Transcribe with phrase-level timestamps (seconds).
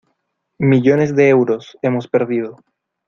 [0.57, 2.55] Millones de euros, hemos perdido.